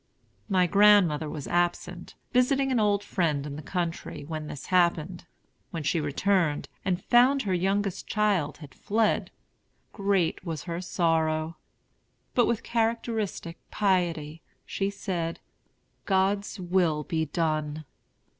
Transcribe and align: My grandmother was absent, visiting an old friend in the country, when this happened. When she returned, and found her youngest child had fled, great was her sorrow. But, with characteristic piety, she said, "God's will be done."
My 0.49 0.65
grandmother 0.65 1.29
was 1.29 1.47
absent, 1.47 2.15
visiting 2.33 2.71
an 2.71 2.79
old 2.79 3.03
friend 3.03 3.45
in 3.45 3.55
the 3.55 3.61
country, 3.61 4.25
when 4.25 4.47
this 4.47 4.65
happened. 4.73 5.27
When 5.69 5.83
she 5.83 5.99
returned, 6.01 6.69
and 6.83 7.03
found 7.03 7.43
her 7.43 7.53
youngest 7.53 8.07
child 8.07 8.57
had 8.57 8.73
fled, 8.73 9.29
great 9.93 10.43
was 10.43 10.63
her 10.63 10.81
sorrow. 10.81 11.57
But, 12.33 12.47
with 12.47 12.63
characteristic 12.63 13.59
piety, 13.69 14.41
she 14.65 14.89
said, 14.89 15.39
"God's 16.05 16.59
will 16.59 17.03
be 17.03 17.27
done." 17.27 17.85